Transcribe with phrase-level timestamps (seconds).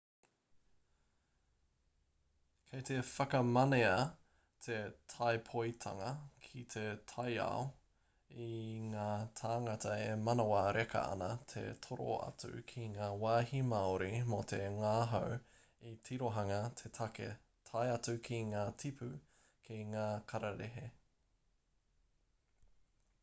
[2.69, 3.91] kei te whakamanea
[4.67, 4.77] te
[5.11, 6.07] tāpoitanga
[6.45, 7.59] ki te taiao
[8.47, 8.55] i
[8.93, 9.03] ngā
[9.41, 15.37] tāngata e manawa reka ana te toro atu ki ngā wāhi māori mō te ngahau
[15.39, 15.39] i
[15.85, 17.29] te tirohanga te take
[17.71, 19.11] tae atu ki ngā tipu
[19.69, 20.89] ki ngā kararehe